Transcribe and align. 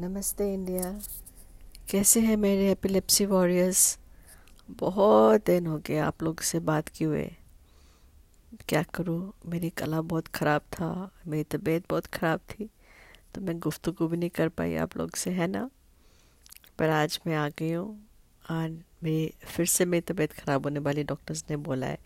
नमस्ते 0.00 0.52
इंडिया। 0.54 0.88
कैसे 1.90 2.20
हैं 2.20 2.36
मेरे 2.36 2.70
एपिलेप्सी 2.70 3.26
वॉरियर्स 3.26 3.98
बहुत 4.70 5.44
दिन 5.46 5.66
हो 5.66 5.76
गए 5.78 5.98
आप 5.98 6.22
लोग 6.22 6.40
से 6.40 6.60
बात 6.60 6.88
किए 6.88 7.06
हुए। 7.06 7.30
क्या 8.68 8.82
करूँ? 8.94 9.32
मेरी 9.46 9.70
कला 9.70 10.00
बहुत 10.00 10.28
ख़राब 10.28 10.60
था, 10.72 11.10
मेरी 11.26 11.44
तबीयत 11.44 11.84
बहुत 11.90 12.06
ख़राब 12.06 12.40
थी 12.50 12.68
तो 13.34 13.40
मैं 13.40 13.58
गुफ्तगु 13.58 14.08
भी 14.08 14.16
नहीं 14.16 14.30
कर 14.30 14.48
पाई 14.48 14.74
आप 14.76 14.96
लोग 14.96 15.14
से, 15.16 15.30
है 15.30 15.46
ना? 15.46 15.68
पर 16.78 16.90
आज 16.90 17.20
मैं 17.26 17.36
आ 17.36 17.48
गई 17.48 17.72
हूँ। 17.72 18.06
और 18.50 18.68
मेरी, 19.02 19.32
फिर 19.46 19.66
से 19.66 19.84
मेरी 19.84 20.12
तबीयत 20.12 20.32
ख़राब 20.32 20.64
होने 20.64 20.80
वाली 20.80 21.04
डॉक्टर्स 21.04 21.44
ने 21.50 21.56
बोला 21.56 21.86
है। 21.86 21.98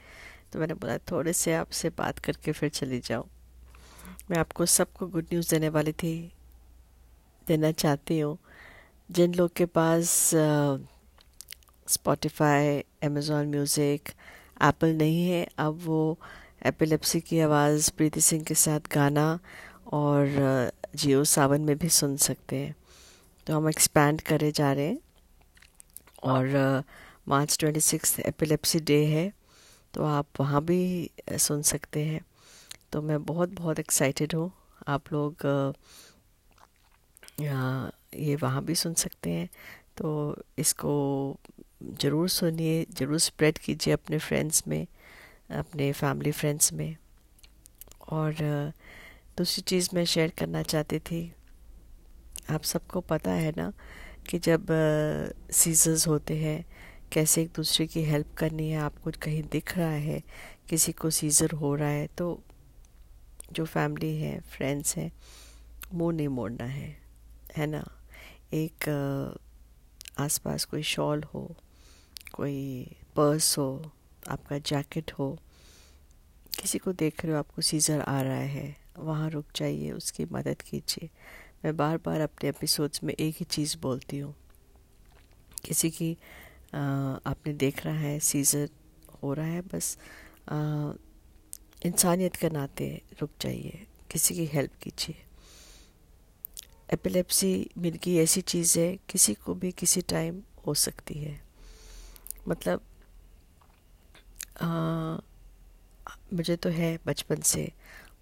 तो 0.53 0.59
मैंने 0.59 0.75
बोला, 0.75 0.99
थोड़े 0.99 1.33
से 1.33 1.55
आपसे 1.55 1.91
बात 1.91 2.19
करके 2.19 2.53
फिर 2.53 2.69
चली 2.71 3.01
जाऊँ। 3.01 3.29
मैं 4.31 4.39
आपको 4.39 4.67
सबको 4.67 5.07
गुड 5.07 5.25
न्यूज़ 5.25 5.51
देने 5.51 5.69
वाली 5.69 5.93
थी। 5.93 6.33
देना 7.49 7.71
चाहती 7.73 8.19
हूँ। 8.21 8.37
जिन 9.11 9.35
लोग 9.35 9.53
के 9.57 9.67
पास 9.67 10.31
स्पॉटिफाई 11.89 12.79
अमेज़ॉन 13.05 13.47
म्यूज़िक 13.49 14.09
एप्पल 14.63 14.95
नहीं 14.97 15.29
है, 15.29 15.47
अब 15.59 15.81
वो 15.85 16.19
एपिलेप्सी 16.67 17.21
की 17.21 17.41
आवाज़ 17.41 17.91
प्रीति 17.97 18.21
सिंह 18.21 18.45
के 18.45 18.55
साथ 18.55 18.81
गाना 18.95 19.39
और 19.93 20.71
जियो 20.95 21.25
सावन 21.25 21.61
में 21.61 21.77
भी 21.79 21.89
सुन 21.89 22.17
सकते 22.19 22.57
हैं। 22.57 22.75
तो 23.47 23.55
हम 23.55 23.69
एक्सपैंड 23.69 24.21
करे 24.21 24.51
जा 24.53 24.73
रहे 24.73 24.87
हैं 24.87 24.99
और 26.25 26.85
March 27.29 27.57
twenty 27.61 27.81
six 27.81 28.19
epilepsy 28.21 28.81
day 28.81 29.05
है 29.07 29.33
तो 29.95 30.05
आप 30.05 30.41
वहाँ 30.41 30.65
भी 30.65 31.11
सुन 31.39 31.63
सकते 31.63 32.05
हैं। 32.05 32.21
तो 32.93 33.03
मैं 33.03 33.23
बहुत 33.25 33.49
बहुत 33.51 33.79
एक्साइटेड 33.79 34.35
हूँ। 34.35 34.51
आप 34.89 35.13
लोग 35.13 35.45
यहाँ 35.45 35.75
ये 37.39 38.35
वहाँ 38.37 38.65
भी 38.65 38.75
सुन 38.75 38.95
सकते 38.97 39.31
हैं। 39.31 39.49
तो 39.97 40.37
इसको 40.59 40.93
ज़रूर 41.95 42.29
सुनिए, 42.29 42.87
ज़रूर 42.93 43.19
स्प्रेड 43.21 43.59
कीजिए 43.59 43.95
अपने 43.95 44.19
फ्रेंड्स 44.19 44.67
में, 44.69 44.87
अपने 45.51 45.91
फैमिली 45.93 46.33
फ्रेंड्स 46.33 46.73
में। 46.73 46.97
और, 48.11 48.35
दूसरी 49.39 49.63
चीज़ 49.63 49.89
मैं 49.95 50.05
शेयर 50.05 50.33
करना 50.39 50.63
चाहती 50.63 50.99
थी, 51.01 51.33
आप 52.51 52.63
सबको 52.65 53.01
पता 53.03 53.31
है 53.33 53.53
ना 53.57 53.73
कि 54.29 54.39
जब 54.39 54.67
सीजर्स 55.53 56.07
होते 56.09 56.37
हैं, 56.37 56.65
कैसे 57.13 57.43
एक 57.43 57.51
दूसरे 57.57 57.87
की 57.87 58.03
हेल्प 58.05 58.35
करनी 58.39 58.69
है, 58.71 58.79
आपको 58.79 59.11
कहीं 59.23 59.43
दिख 59.53 59.77
रहा 59.79 59.89
है, 59.89 60.23
किसी 60.69 60.93
को 60.93 61.11
सीज़र 61.11 61.51
हो 61.53 61.75
रहा 61.75 61.89
है 61.89 62.07
तो 62.17 62.41
जो 63.53 63.65
फैमिली 63.67 64.17
है 64.17 64.39
फ्रेंड्स 64.49 64.97
हैं, 64.97 65.11
मुँह 65.95 66.17
नहीं 66.17 66.29
मोड़ना 66.31 66.65
है। 66.65 66.97
है 67.59 67.67
ना 67.67 67.85
एक 68.55 68.89
आसपास 70.19 70.65
कोई 70.65 70.83
शॉल 70.83 71.23
हो 71.35 71.45
कोई 72.35 72.57
पर्स 73.17 73.57
हो 73.59 73.69
आपका 74.29 74.59
जैकेट 74.61 75.13
हो 75.19 75.37
किसी 76.61 76.79
को 76.79 76.93
देख 76.93 77.25
रहे 77.25 77.33
हो 77.33 77.39
आपको 77.39 77.63
सीज़र 77.63 78.01
आ 78.01 78.21
रहा 78.23 78.47
है 78.57 78.77
वहाँ 78.99 79.29
रुक 79.31 79.45
जाइए 79.57 79.91
उसकी 79.93 80.25
मदद 80.33 80.63
कीजिए। 80.63 81.09
मैं 81.65 81.77
बार 81.77 81.97
बार 82.05 82.21
अपने 82.21 82.49
एपिसोड्स 82.49 83.03
में 83.05 83.15
एक 83.15 83.37
ही 83.39 83.45
चीज़ 83.47 83.77
बोलती 83.83 84.19
हूँ। 84.19 84.35
किसी 85.65 85.91
की 85.91 86.17
आ, 86.75 86.79
आपने 86.79 87.53
देख 87.55 87.85
रहा 87.87 87.99
है 87.99 88.19
सीज़र 88.21 88.69
हो 89.23 89.33
रहा 89.35 89.47
है 89.47 89.61
बस 89.75 89.97
इंसानियत 91.87 92.37
के 92.37 92.49
नाते 92.51 92.91
रुक 93.21 93.31
जाइए 93.41 93.87
किसी 94.11 94.35
की 94.35 94.47
हेल्प 94.47 94.73
कीजिए। 94.83 95.25
एपिलेप्सी 96.93 97.71
मिर्गी 97.79 98.19
ऐसी 98.19 98.41
चीज़ 98.41 98.79
है 98.79 98.99
किसी 99.09 99.35
को 99.35 99.55
भी 99.55 99.73
किसी 99.73 100.01
टाइम 100.01 100.43
हो 100.67 100.75
सकती 100.75 101.15
है। 101.15 101.41
मतलब 102.49 102.81
आ, 104.61 105.19
मुझे 106.33 106.57
तो 106.57 106.69
है 106.69 106.99
बचपन 107.07 107.41
से 107.41 107.73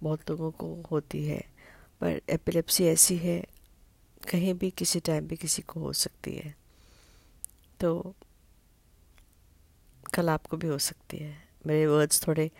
बहुत 0.03 0.31
लोगों 0.31 0.51
को 0.51 0.83
होती 0.91 1.25
है 1.25 1.41
पर 2.01 2.21
एपिलेप्सी 2.31 2.85
ऐसी 2.85 3.17
है 3.17 3.45
कहीं 4.31 4.55
भी 4.55 4.71
किसी 4.71 5.01
टाइम 5.01 5.27
भी 5.27 5.37
किसी 5.37 5.63
को 5.63 5.81
हो 5.81 5.93
सकती 5.93 6.35
है। 6.37 6.55
तो 7.81 8.15
कल 10.15 10.29
आपको 10.31 10.57
भी 10.57 10.69
हो 10.69 10.79
सकती 10.79 11.17
है। 11.17 11.37
मेरे 11.67 11.87
वर्ड्स 11.87 12.27
थोड़े 12.29 12.51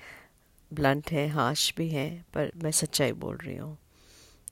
ब्लंट 0.73 1.11
हैं 1.11 1.29
हाश 1.29 1.73
भी 1.77 1.89
हैं 1.89 2.27
पर 2.35 2.51
मैं 2.57 2.71
सच्चाई 2.71 3.13
बोल 3.13 3.37
रही 3.37 3.57
हूँ। 3.57 3.79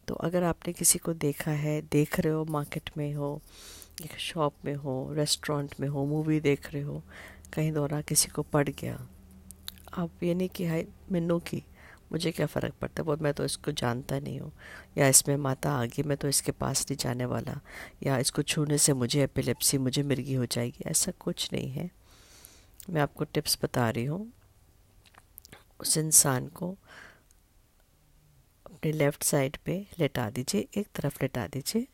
तो 0.08 0.14
अगर 0.14 0.42
आपने 0.42 0.72
किसी 0.72 0.98
को 0.98 1.12
देखा 1.14 1.50
है, 1.50 1.80
देख 1.82 2.18
रहे 2.20 2.32
हो 2.32 2.44
मार्केट 2.44 2.90
में 2.96 3.12
हो, 3.14 3.40
एक 4.04 4.18
शॉप 4.18 4.54
में 4.64 4.74
हो 4.74 5.12
रेस्टोरेंट 5.12 5.74
में 5.80 5.88
हो 5.88 6.04
मूवी 6.06 6.40
देख 6.40 6.72
रहे 6.72 6.82
हो, 6.82 7.02
कहीं 7.52 7.72
दौरा 7.72 8.00
किसी 8.00 8.28
को 8.28 8.42
पड़ 8.42 8.68
गया, 8.68 8.98
आप 9.94 10.22
ये 10.22 10.34
नहीं 10.34 10.48
कि 10.48 10.66
हाई 10.66 10.86
मिन्नू 11.12 11.38
की, 11.38 11.62
मुझे 12.12 12.30
क्या 12.32 12.46
फ़र्क 12.46 12.74
पड़ता 12.80 13.02
है? 13.02 13.06
वो 13.06 13.16
मैं 13.16 13.32
तो 13.34 13.44
इसको 13.44 13.72
जानता 13.72 14.18
नहीं 14.18 14.38
हूँ। 14.40 14.52
या 14.98 15.08
इसमें 15.08 15.36
माता 15.36 15.72
आ 15.72 15.84
गई 15.84 16.02
मैं 16.02 16.16
तो 16.16 16.28
इसके 16.28 16.52
पास 16.52 16.84
नहीं 16.90 16.96
जाने 16.98 17.24
वाला। 17.24 17.58
या 18.02 18.18
इसको 18.18 18.42
छूने 18.42 18.78
से 18.78 18.92
मुझे 18.92 19.22
एपिलेप्सी 19.24 19.78
मुझे 19.78 20.02
मिर्गी 20.02 20.34
हो 20.34 20.46
जाएगी, 20.46 20.84
ऐसा 20.86 21.12
कुछ 21.20 21.48
नहीं 21.52 21.70
है। 21.70 21.90
मैं 22.90 23.00
आपको 23.00 23.24
टिप्स 23.24 23.58
बता 23.62 23.88
रही 23.90 24.04
हूँ। 24.04 24.32
उस 25.80 25.96
इंसान 25.98 26.46
को 26.48 26.76
अपने 28.84 28.92
लेफ़्ट 28.92 29.22
साइड 29.22 29.56
पे 29.64 29.74
लेटा 29.98 30.28
दीजिए, 30.30 30.66
एक 30.76 30.86
तरफ़ 30.94 31.16
लेटा 31.22 31.46
दीजिए। 31.46 31.86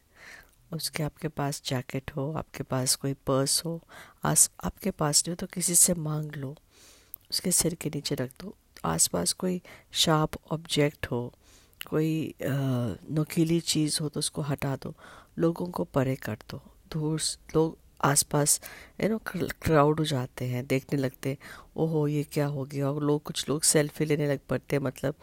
उसके 0.72 1.02
आपके 1.02 1.28
पास 1.30 1.60
जैकेट 1.66 2.10
हो, 2.16 2.32
आपके 2.32 2.62
पास 2.62 2.94
कोई 2.94 3.12
पर्स 3.26 3.64
हो, 3.64 3.80
आस, 4.24 4.50
आपके 4.64 4.90
पास 4.92 5.22
नहीं 5.22 5.32
हो 5.32 5.36
तो 5.36 5.46
किसी 5.46 5.74
से 5.74 5.94
मांग 5.96 6.32
लो। 6.36 6.54
उसके 7.30 7.52
सिर 7.52 7.74
के 7.74 7.90
नीचे 7.94 8.14
रख 8.14 8.30
दो। 8.40 8.54
आसपास 8.84 9.32
कोई 9.34 9.60
शार्प 9.94 10.38
ऑब्जेक्ट 10.52 11.06
हो, 11.06 11.22
कोई 11.86 12.34
नुकीली 12.42 13.60
चीज़ 13.62 13.98
हो 14.02 14.08
तो 14.08 14.20
उसको 14.20 14.42
हटा 14.42 14.74
दो। 14.76 14.94
लोगों 15.38 15.66
को 15.68 15.84
परे 15.86 16.16
कर 16.18 16.38
दो। 16.50 16.60
दूर 16.92 17.20
लोग 17.54 17.78
आसपास 18.04 18.60
यू 19.02 19.08
नो 19.08 19.20
क्राउड 19.28 19.98
हो 19.98 20.04
जाते 20.06 20.44
हैं, 20.46 20.66
देखने 20.66 20.98
लगते 20.98 21.36
ओहो, 21.76 22.06
ये 22.08 22.24
क्या 22.32 22.46
हो 22.48 22.64
गया? 22.64 22.90
और 22.90 23.02
लोग, 23.02 23.22
कुछ 23.22 23.48
लोग 23.48 23.62
सेल्फी 23.64 24.04
लेने 24.04 24.28
लग 24.28 24.40
पड़ते 24.48 24.76
हैं 24.76 24.82
मतलब 24.82 25.14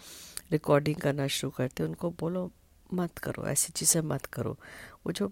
रिकॉर्डिंग 0.51 0.95
करना 0.95 1.27
शुरू 1.27 1.51
करते 1.51 1.83
हैं, 1.83 1.89
उनको 1.89 2.09
बोलो, 2.11 2.51
मत 2.93 3.17
करो, 3.17 3.45
ऐसी 3.47 3.73
चीज़ें 3.73 4.01
मत 4.01 4.25
करो। 4.25 4.51
वो 5.05 5.11
जो, 5.11 5.31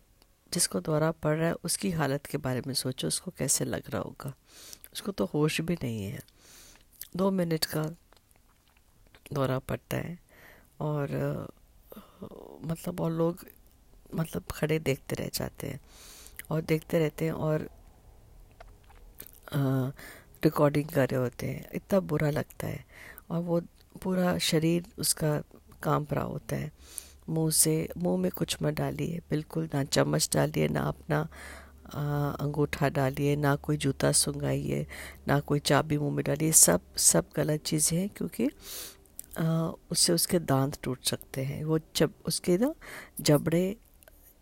जिसको 0.54 0.80
दौरा 0.80 1.12
पड़ 1.12 1.36
रहा 1.38 1.48
है, 1.48 1.54
उसकी 1.64 1.92
हालत 1.92 2.26
के 2.26 2.38
बारे 2.38 2.62
में 2.68 2.74
सोचो, 2.74 3.08
उसको 3.08 3.32
कैसे 3.32 3.66
लग 3.66 3.90
रहा 3.90 4.02
होगा। 4.02 4.34
उसको 4.94 5.12
तो 5.12 5.26
होश 5.26 5.62
भी 5.62 5.78
नहीं 5.84 6.04
है। 6.04 6.20
दो 7.16 7.30
मिनट 7.32 7.66
का 7.66 7.84
दौरा 9.34 9.60
पड़ता 9.60 9.98
है 9.98 10.18
और 10.80 11.48
मतलब 12.64 13.02
और 13.02 13.12
लोग 13.12 13.46
मतलब 14.16 14.44
खड़े 14.52 14.78
देखते 14.80 15.16
रह 15.16 15.30
जाते 15.34 15.68
हैं 15.68 15.80
और 16.52 16.62
देखते 16.62 17.00
रहते 17.00 17.26
हैं 17.26 17.32
और 17.32 17.70
रिकॉर्डिंग 20.44 20.90
कर 20.90 21.10
रहे 21.10 21.20
होते 21.20 21.48
हैं। 21.48 21.66
इतना 21.74 22.00
बुरा 22.02 22.30
लगता 22.30 22.68
है। 22.68 22.86
और 23.30 23.42
वो 23.42 23.62
पूरा 24.04 24.38
शरीर 24.40 24.86
उसका 25.00 25.38
काँप 25.84 26.14
रहा 26.14 26.24
होता 26.24 26.56
है। 26.56 26.72
मुँह 27.30 27.50
से, 27.52 27.88
मुँह 27.98 28.18
में 28.22 28.32
कुछ 28.32 28.58
मत 28.62 28.74
डालिए, 28.74 29.22
बिल्कुल 29.30 29.70
ना 29.74 29.84
चम्मच 29.86 30.30
डालिए, 30.34 30.68
ना 30.68 30.82
अपना 30.82 31.28
अंगूठा 32.42 32.90
डालिए, 32.90 33.36
ना 33.36 33.56
कोई 33.58 33.78
जूता 33.78 34.12
सुंगाइए 34.14 34.86
ना 35.28 35.40
कोई 35.42 35.60
चाबी 35.62 35.98
मुँह 35.98 36.14
में 36.16 36.24
डालिए। 36.26 36.52
सब 36.54 36.82
सब 36.98 37.26
गलत 37.36 37.64
चीज़ें 37.64 37.98
हैं 37.98 38.10
क्योंकि 38.10 38.50
उससे 39.92 40.14
उसके 40.14 40.40
दांत 40.42 40.78
टूट 40.84 41.04
सकते 41.06 41.44
हैं। 41.44 41.64
वो 41.64 41.80
जब 41.96 42.14
उसके 42.28 42.58
ना 42.58 42.74
जबड़े 43.22 43.64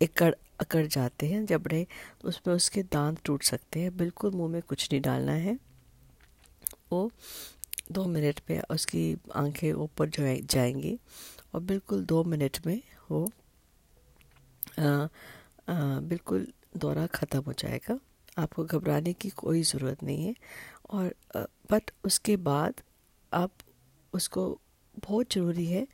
एकड़, 0.00 0.32
अकड़ 0.60 0.86
जाते 0.86 1.26
हैं, 1.26 1.44
जबड़े, 1.46 1.86
उसमें 2.24 2.54
उसके 2.54 2.82
दांत 2.84 3.18
टूट 3.24 3.42
सकते 3.42 3.80
हैं। 3.80 3.96
बिल्कुल 3.96 4.30
मुँह 4.32 4.50
में 4.50 4.60
कुछ 4.62 4.88
नहीं 4.92 5.00
डालना 5.02 5.32
है। 5.32 5.58
वो 6.92 7.10
दो 7.92 8.04
मिनट 8.04 8.40
में 8.50 8.60
उसकी 8.70 9.16
आँखें 9.36 9.72
ऊपर 9.72 10.08
जो 10.08 10.22
जाएँगी 10.44 10.98
और 11.54 11.60
बिल्कुल 11.62 12.04
दो 12.04 12.22
मिनट 12.24 12.58
में 12.66 12.80
वो 13.10 13.24
आ, 14.78 14.82
आ, 15.68 16.00
बिल्कुल 16.00 16.46
दौरा 16.76 17.06
ख़त्म 17.06 17.40
हो 17.46 17.52
जाएगा। 17.52 17.98
आपको 18.38 18.64
घबराने 18.64 19.12
की 19.12 19.28
कोई 19.30 19.62
ज़रूरत 19.62 20.02
नहीं 20.02 20.26
है 20.26 20.34
और 20.90 21.14
बट 21.72 21.90
उसके 22.04 22.36
बाद 22.38 22.80
आप 23.32 23.52
उसको 24.12 24.46
बहुत 25.04 25.32
ज़रूरी 25.34 25.66
है 25.66 25.86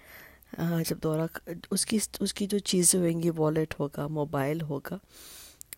जब 0.61 0.99
दौरा 1.03 1.29
उसकी 1.73 2.01
उसकी 2.21 2.47
जो 2.47 2.59
चीज़ें 2.59 3.01
होंगी 3.03 3.31
वॉलेट 3.31 3.75
होगा 3.79 4.07
मोबाइल 4.09 4.61
होगा 4.63 4.99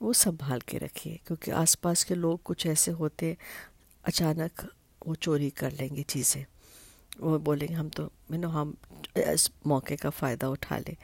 वो 0.02 0.12
संभाल 0.12 0.60
के 0.68 0.78
रखिए। 0.78 1.18
क्योंकि 1.26 1.50
आसपास 1.52 2.04
के 2.04 2.14
लोग 2.14 2.42
कुछ 2.44 2.66
ऐसे 2.66 2.90
होते 2.92 3.36
अचानक 4.04 4.66
वो 5.06 5.14
चोरी 5.14 5.50
कर 5.50 5.72
लेंगे 5.72 6.02
चीज़ें। 6.02 6.44
वो 7.20 7.38
बोलेंगे, 7.38 7.74
हम 7.74 7.88
तो 7.88 8.10
मीनो 8.30 8.48
हम 8.48 8.76
इस 9.16 9.50
मौके 9.66 9.96
का 9.96 10.10
फ़ायदा 10.10 10.48
उठा 10.48 10.78
लें। 10.78 10.96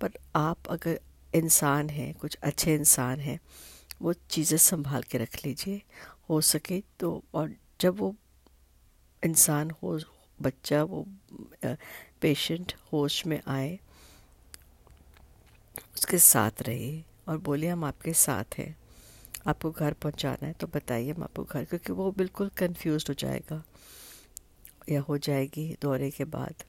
पर 0.00 0.18
आप 0.36 0.68
अगर 0.68 1.00
इंसान 1.34 1.90
हैं, 1.90 2.12
कुछ 2.14 2.36
अच्छे 2.42 2.74
इंसान 2.74 3.20
हैं, 3.20 3.38
वो 4.02 4.12
चीज़ें 4.12 4.58
संभाल 4.58 5.02
के 5.02 5.18
रख 5.18 5.44
लीजिए, 5.44 5.82
हो 6.30 6.40
सके 6.40 6.82
तो। 7.00 7.22
और 7.34 7.54
जब 7.80 7.98
वो 7.98 8.14
इंसान 9.22 9.70
हो, 9.82 9.98
बच्चा, 10.42 10.82
वो 10.82 11.06
पेशेंट 12.20 12.74
होश 12.92 13.24
में 13.26 13.40
आए, 13.46 13.78
उसके 15.94 16.18
साथ 16.18 16.62
रहिए 16.62 17.04
और 17.28 17.38
बोलिए, 17.38 17.70
हम 17.70 17.84
आपके 17.84 18.12
साथ 18.12 18.58
हैं। 18.58 18.76
आपको 19.46 19.70
घर 19.70 19.92
पहुंचाना 19.92 20.46
है 20.46 20.52
तो 20.52 20.66
बताइए 20.66 21.12
हम 21.12 21.22
आपको 21.22 21.44
घर, 21.44 21.64
क्योंकि 21.64 21.92
वो 21.92 22.10
बिल्कुल 22.12 22.50
कंफ्यूज 22.58 23.04
हो 23.08 23.14
जाएगा, 23.14 23.62
या 24.90 25.00
हो 25.00 25.18
जाएगी 25.18 25.76
दौरे 25.82 26.10
के 26.10 26.24
बाद। 26.26 26.64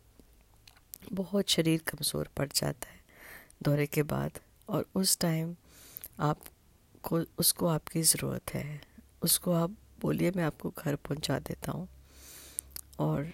बहुत 1.13 1.49
शरीर 1.49 1.81
कमज़ोर 1.87 2.29
पड़ 2.37 2.47
जाता 2.55 2.89
है 2.89 3.01
दौरे 3.63 3.85
के 3.87 4.03
बाद, 4.03 4.39
और 4.69 4.85
उस 4.95 5.17
टाइम 5.19 5.55
आपको, 6.21 7.19
उसको 7.39 7.67
आपकी 7.67 8.01
ज़रूरत 8.01 8.53
है। 8.53 8.81
उसको 9.21 9.53
आप 9.53 9.75
बोलिए, 10.01 10.31
मैं 10.31 10.43
आपको 10.43 10.73
घर 10.77 10.95
पहुँचा 10.97 11.39
देता 11.39 11.71
हूँ, 11.71 11.87
और 12.99 13.31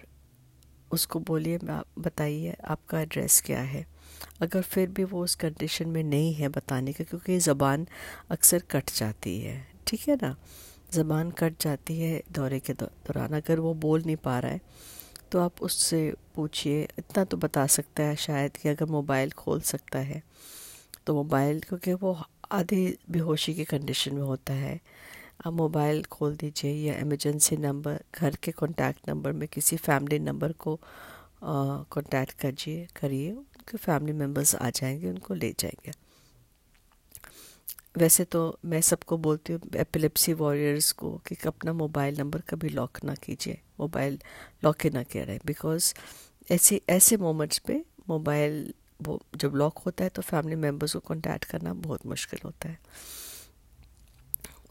उसको 0.90 1.18
बोलिए, 1.20 1.58
मैं 1.58 1.74
आप, 1.74 1.86
बताइए 1.98 2.56
आपका 2.64 3.00
एड्रेस 3.00 3.40
क्या 3.40 3.60
है। 3.62 3.86
अगर 4.42 4.62
फिर 4.62 4.88
भी 4.88 5.04
वो 5.04 5.22
उस 5.24 5.34
कंडीशन 5.36 5.88
में 5.88 6.02
नहीं 6.04 6.32
है 6.34 6.48
बताने 6.50 6.92
का, 6.92 7.04
क्योंकि 7.04 7.38
ज़बान 7.40 7.86
अक्सर 8.30 8.62
कट 8.70 8.90
जाती 8.94 9.38
है, 9.40 9.66
ठीक 9.86 10.08
है 10.08 10.16
ना? 10.16 10.34
ज़बान 10.94 11.30
कट 11.32 11.60
जाती 11.62 11.98
है 12.00 12.22
दौरे 12.32 12.58
के 12.60 12.72
दौरान, 12.74 13.32
अगर 13.34 13.60
वो 13.60 13.74
बोल 13.76 14.02
नहीं 14.02 14.16
पा 14.18 14.38
रहा 14.38 14.52
है 14.52 14.60
तो 15.32 15.38
आप 15.40 15.62
उससे 15.62 16.00
पूछिए। 16.36 16.82
इतना 16.98 17.24
तो 17.24 17.36
बता 17.36 17.66
सकता 17.68 18.02
है 18.02 18.16
शायद 18.18 18.56
कि 18.56 18.68
अगर 18.68 18.86
मोबाइल 18.90 19.30
खोल 19.32 19.60
सकता 19.62 19.98
है 20.00 20.22
तो 21.06 21.14
मोबाइल, 21.14 21.60
क्योंकि 21.60 21.92
वो 21.94 22.16
आधी 22.52 22.98
बेहोशी 23.10 23.54
की 23.54 23.64
कंडीशन 23.64 24.14
में 24.14 24.22
होता 24.22 24.52
है। 24.54 24.78
आप 25.46 25.52
मोबाइल 25.52 26.02
खोल 26.12 26.34
दीजिए 26.36 26.72
या 26.86 26.94
इमरजेंसी 27.00 27.56
नंबर 27.58 28.00
घर 28.14 28.36
के 28.42 28.52
कॉन्टैक्ट 28.52 29.08
नंबर 29.08 29.32
में 29.32 29.46
किसी 29.48 29.76
फैमिली 29.78 30.18
नंबर 30.20 30.52
को 30.54 30.78
कॉन्टैक्ट 31.42 32.32
करिए 32.40 32.86
करिए। 32.96 33.36
उनके 33.70 33.78
फैमिली 33.78 34.12
मेंबर्स 34.12 34.54
आ 34.56 34.68
जाएँगे, 34.70 35.08
उनको 35.08 35.34
ले 35.34 35.52
जाएँगे। 35.60 35.92
वैसे 37.98 38.24
तो 38.24 38.58
मैं 38.64 38.80
सबको 38.80 39.16
बोलती 39.18 39.52
हूँ 39.52 39.60
एपिलेप्सी 39.76 40.32
वॉरियर्स 40.32 40.90
को 40.92 41.10
कि 41.26 41.36
अपना 41.46 41.72
मोबाइल 41.72 42.18
नंबर 42.18 42.40
कभी 42.50 42.68
लॉक 42.68 42.98
ना 43.04 43.14
कीजिए 43.14 43.60
मोबाइल 43.80 44.18
लॉक 44.64 44.84
ही 44.84 44.90
ना 44.90 45.02
कह 45.02 45.24
रहे। 45.24 45.38
बिकॉज़ 45.46 45.92
ऐसे 46.50 46.80
ऐसे 46.90 47.16
मोमेंट्स 47.16 47.58
पे 47.58 47.80
मोबाइल 48.08 48.72
वो 49.02 49.20
जब 49.36 49.54
लॉक 49.54 49.78
होता 49.78 50.04
है 50.04 50.10
तो 50.10 50.22
फैमिली 50.22 50.56
मेंबर्स 50.56 50.92
को 50.92 51.00
कॉन्टैक्ट 51.00 51.44
करना 51.44 51.72
बहुत 51.86 52.06
मुश्किल 52.06 52.40
होता 52.44 52.68
है। 52.68 52.78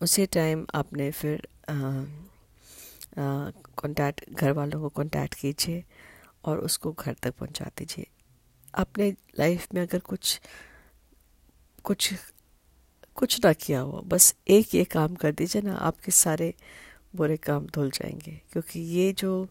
उसी 0.01 0.25
टाइम 0.25 0.65
आपने 0.75 1.11
फिर 1.11 1.47
कांटेक्ट 3.17 4.29
घर 4.31 4.51
वालों 4.51 4.81
को 4.81 4.89
कांटेक्ट 4.91 5.35
कीजिए 5.35 5.83
और 6.45 6.59
उसको 6.59 6.91
घर 6.93 7.15
तक 7.23 7.35
पहुँचा 7.35 7.65
दीजिए। 7.77 8.07
अपने 8.79 9.09
लाइफ 9.39 9.67
में 9.73 9.81
अगर 9.81 9.99
कुछ 9.99 10.39
कुछ 11.83 12.13
कुछ 13.15 13.39
ना 13.45 13.51
किया 13.53 13.79
हो, 13.79 14.01
बस 14.05 14.33
एक 14.47 14.75
ये 14.75 14.83
काम 14.83 15.15
कर 15.15 15.31
दीजिए 15.31 15.61
ना, 15.61 15.75
आपके 15.75 16.11
सारे 16.11 16.53
बुरे 17.15 17.37
काम 17.37 17.65
धुल 17.65 17.89
जाएँगे। 17.91 18.41
क्योंकि 18.51 18.79
ये 18.79 19.11
जो 19.13 19.47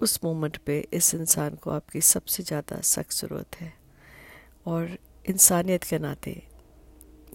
उस 0.00 0.18
मोमेंट 0.24 0.56
पे 0.56 0.78
इस 0.92 1.14
इंसान 1.14 1.54
को 1.54 1.70
आपकी 1.70 2.00
सबसे 2.00 2.42
ज़्यादा 2.42 2.80
सख्त 2.80 3.12
ज़रूरत 3.12 3.56
है। 3.60 3.72
और 4.66 4.96
इंसानियत 5.28 5.84
के 5.84 5.98
नाते 5.98 6.42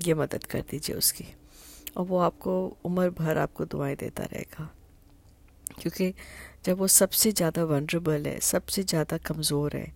ये 0.05 0.13
मदद 0.13 0.43
कर 0.43 0.61
दीजिए 0.61 0.95
उसकी। 0.95 1.25
और 1.97 2.05
वो 2.05 2.17
आपको 2.19 2.55
उम्र 2.85 3.09
भर 3.09 3.37
आपको 3.37 3.65
दुआएँ 3.65 3.95
देता 3.95 4.23
रहेगा। 4.23 4.69
क्योंकि 5.81 6.13
जब 6.65 6.77
वो 6.77 6.87
सबसे 6.87 7.31
ज़्यादा 7.31 7.63
वनरेबल 7.63 8.25
है, 8.27 8.39
सबसे 8.39 8.83
ज़्यादा 8.83 9.17
कमज़ोर 9.17 9.75
है 9.75 9.93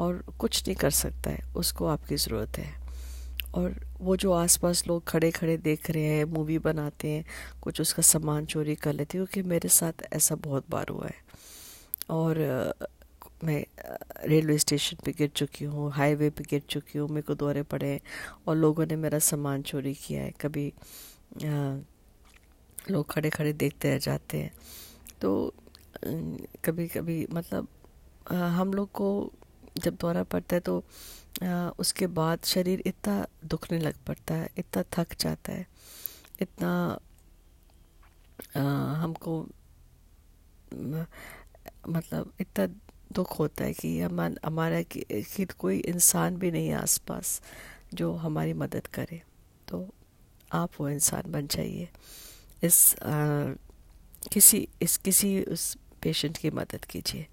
और 0.00 0.22
कुछ 0.38 0.62
नहीं 0.66 0.76
कर 0.76 0.90
सकता 0.92 1.30
है 1.30 1.52
उसको 1.56 1.86
आपकी 1.86 2.16
ज़रूरत 2.16 2.58
है। 2.58 2.74
और 3.54 3.74
वो 4.00 4.16
जो 4.16 4.32
आसपास 4.32 4.86
लोग 4.88 5.04
खड़े 5.08 5.30
खड़े 5.30 5.56
देख 5.58 5.90
रहे 5.90 6.04
हैं 6.06 6.24
मूवी 6.24 6.58
बनाते 6.58 7.10
हैं 7.10 7.24
कुछ 7.62 7.80
उसका 7.80 8.02
सामान 8.02 8.46
चोरी 8.46 8.74
कर 8.74 8.92
लेते 8.92 9.18
हैं 9.18 9.26
क्योंकि 9.26 9.48
मेरे 9.48 9.68
साथ 9.68 10.02
ऐसा 10.12 10.34
बहुत 10.34 10.70
बार 10.70 10.88
हुआ 10.88 11.06
है। 11.06 11.24
और 12.10 12.38
मैं 13.44 13.64
रेलवे 14.26 14.56
स्टेशन 14.58 14.96
पे 15.04 15.12
गिर 15.12 15.28
चुकी 15.36 15.64
हूँ 15.64 15.90
हाईवे 15.92 16.30
पे 16.30 16.44
गिर 16.50 16.62
चुकी 16.70 16.98
हूँ 16.98 17.08
मेरे 17.08 17.22
को 17.22 17.34
दौरे 17.34 17.62
पड़े 17.62 17.88
हैं 17.88 18.00
और 18.48 18.56
लोगों 18.56 18.86
ने 18.86 18.96
मेरा 18.96 19.18
सामान 19.18 19.62
चोरी 19.62 19.94
किया 19.94 20.22
है। 20.22 20.32
कभी 20.40 20.68
आ, 20.68 21.76
लोग 22.90 23.10
खड़े 23.10 23.30
खड़े 23.30 23.52
देखते 23.52 23.90
रह 23.90 23.98
जाते 23.98 24.38
हैं। 24.38 24.52
तो 25.20 25.54
कभी 26.64 26.86
कभी 26.88 27.26
मतलब 27.32 27.68
आ, 28.32 28.34
हम 28.34 28.74
लोग 28.74 28.90
को 28.92 29.32
जब 29.78 29.96
दौरा 29.96 30.22
पड़ता 30.22 30.56
है 30.56 30.60
तो 30.60 30.84
आ, 31.42 31.70
उसके 31.78 32.06
बाद 32.06 32.38
शरीर 32.44 32.82
इतना 32.86 33.26
दुखने 33.44 33.78
लग 33.78 33.94
पड़ता 34.06 34.34
है 34.34 34.50
इतना 34.58 34.84
थक 34.92 35.14
जाता 35.20 35.52
है 35.52 35.66
इतना 36.40 37.00
आ, 38.56 38.60
हमको 38.94 39.48
मतलब 41.88 42.32
इतना 42.40 42.66
दुख 43.12 43.38
होता 43.38 43.64
है 43.64 43.72
कि 43.72 44.00
हम 44.00 44.36
हमारा 44.44 44.82
कि, 44.82 45.04
कोई 45.58 45.78
इंसान 45.78 46.36
भी 46.36 46.50
नहीं 46.50 46.68
है 46.68 46.74
आसपास 46.74 47.42
जो 47.94 48.12
हमारी 48.12 48.52
मदद 48.52 48.86
करे। 48.86 49.22
तो 49.68 49.94
आप 50.52 50.70
वो 50.80 50.88
इंसान 50.88 51.32
बन 51.32 51.46
जाइए। 51.46 51.88
इस 52.62 52.96
आ, 52.96 53.52
किसी 54.32 54.68
इस 54.82 54.96
किसी 54.96 55.42
उस 55.42 55.78
पेशेंट 56.02 56.36
की 56.36 56.50
मदद 56.50 56.84
कीजिए 56.84 57.26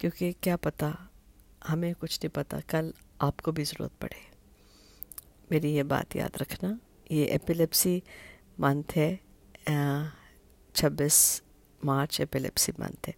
क्योंकि 0.00 0.32
क्या 0.32 0.56
पता 0.56 1.09
हमें 1.66 1.94
कुछ 1.94 2.18
नहीं 2.18 2.30
पता, 2.30 2.60
कल 2.60 2.92
आपको 3.20 3.52
भी 3.52 3.64
ज़रूरत 3.64 3.92
पड़े। 4.00 4.16
मेरी 5.52 5.72
ये 5.74 5.82
बात 5.82 6.16
याद 6.16 6.36
रखना, 6.40 6.78
ये 7.10 7.24
एपिलेप्सी 7.24 8.02
मंथ 8.60 8.96
है 8.96 9.16
छब्बीस 10.74 11.42
मार्च 11.84 12.20
एपिलेप्सी 12.20 12.72
मंथ 12.80 13.08
है। 13.08 13.14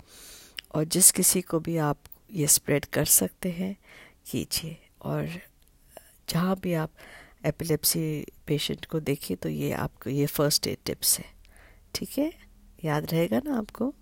और 0.74 0.84
जिस 0.84 1.10
किसी 1.10 1.40
को 1.40 1.60
भी 1.60 1.76
आप 1.76 1.98
ये 2.32 2.46
स्प्रेड 2.46 2.84
कर 2.84 3.04
सकते 3.04 3.50
हैं, 3.50 3.76
कीजिए। 4.30 4.76
और 5.02 5.28
जहाँ 6.28 6.56
भी 6.56 6.74
आप 6.74 6.92
एपिलेप्सी 7.46 8.26
पेशेंट 8.46 8.84
को 8.84 9.00
देखिए 9.00 9.36
तो 9.36 9.48
ये 9.48 9.72
आपको, 9.72 10.10
ये 10.10 10.26
फ़र्स्ट 10.26 10.66
एड 10.66 10.78
टिप्स 10.84 11.18
है। 11.18 11.24
ठीक 11.94 12.18
है? 12.18 12.32
याद 12.84 13.10
रहेगा 13.12 13.40
ना 13.44 13.58
आपको? 13.58 13.94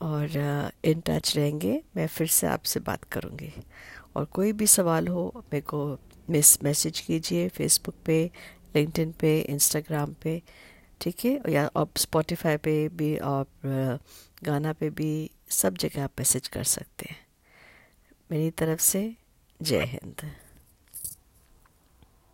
और 0.00 0.72
इन 0.84 1.00
टच 1.06 1.36
रहेंगे। 1.36 1.82
मैं 1.96 2.06
फिर 2.06 2.26
से 2.26 2.46
आपसे 2.46 2.80
बात 2.80 3.04
करूँगी। 3.04 3.52
और 4.16 4.24
कोई 4.24 4.52
भी 4.52 4.66
सवाल 4.66 5.08
हो, 5.08 5.32
मेरे 5.36 5.60
को 5.60 5.98
मिस 6.30 6.62
मैसेज 6.62 7.00
कीजिए 7.00 7.48
फेसबुक 7.48 7.94
पे 8.04 8.30
लिंकडिन 8.76 9.12
पे 9.12 9.40
इंस्टाग्राम 9.40 10.12
पे, 10.12 10.42
ठीक 11.00 11.24
है? 11.24 11.40
या 11.48 11.70
आप 11.76 11.96
स्पॉटिफाई 11.96 12.56
पे 12.56 12.88
भी 12.88 13.16
और 13.16 13.46
गाना 14.42 14.72
पे 14.72 14.90
भी 14.90 15.30
सब 15.50 15.76
जगह 15.76 16.04
आप 16.04 16.12
मैसेज 16.18 16.48
कर 16.48 16.64
सकते 16.64 17.06
हैं। 17.10 17.26
मेरी 18.30 18.50
तरफ़ 18.50 18.80
से 18.80 19.14
जय 19.62 19.84
हिंद। 19.84 20.32